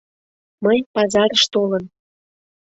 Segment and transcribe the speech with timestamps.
[0.63, 1.83] Мый, пазарыш толын